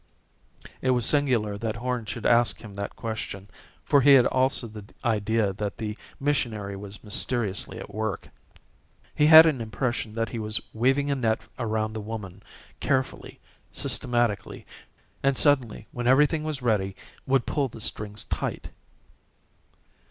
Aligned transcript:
It 0.81 0.89
was 0.89 1.05
singular 1.05 1.57
that 1.59 1.75
Horn 1.75 2.05
should 2.07 2.25
ask 2.25 2.59
him 2.61 2.73
that 2.73 2.95
question, 2.95 3.47
for 3.85 4.01
he 4.01 4.17
also 4.19 4.67
had 4.67 4.87
the 4.87 4.93
idea 5.07 5.53
that 5.53 5.77
the 5.77 5.95
missionary 6.19 6.75
was 6.75 7.03
mysteriously 7.03 7.77
at 7.77 7.93
work. 7.93 8.27
He 9.13 9.27
had 9.27 9.45
an 9.45 9.61
impression 9.61 10.15
that 10.15 10.29
he 10.29 10.39
was 10.39 10.59
weaving 10.73 11.11
a 11.11 11.15
net 11.15 11.41
around 11.59 11.93
the 11.93 12.01
woman, 12.01 12.41
carefully, 12.79 13.39
systematically, 13.71 14.65
and 15.21 15.37
suddenly, 15.37 15.85
when 15.91 16.07
everything 16.07 16.43
was 16.43 16.63
ready 16.63 16.95
would 17.27 17.45
pull 17.45 17.67
the 17.67 17.79
strings 17.79 18.23
tight. 18.23 18.71